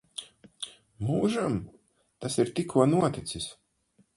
[1.09, 1.59] Mūžam?
[2.25, 3.51] Tas ir tikko noticis.